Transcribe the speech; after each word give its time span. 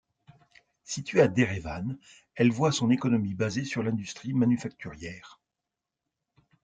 Située 0.83 1.21
à 1.21 1.27
d'Erevan, 1.27 1.95
elle 2.33 2.51
voit 2.51 2.71
son 2.71 2.89
économie 2.89 3.35
basée 3.35 3.65
sur 3.65 3.83
l'industrie 3.83 4.33
manufacturière. 4.33 5.39